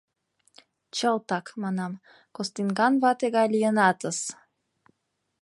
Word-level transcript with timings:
Чылтак,— 0.95 1.45
манам,— 1.61 1.93
Костинган 2.35 2.93
вате 3.03 3.27
гай 3.35 3.47
лийынатыс! 3.53 4.19